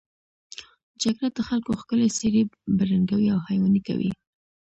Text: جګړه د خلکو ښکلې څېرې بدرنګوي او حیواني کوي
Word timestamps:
جګړه 1.01 1.29
د 1.35 1.37
خلکو 1.47 1.71
ښکلې 1.81 2.07
څېرې 2.17 2.41
بدرنګوي 2.77 3.27
او 3.33 3.39
حیواني 3.47 3.81
کوي 3.87 4.11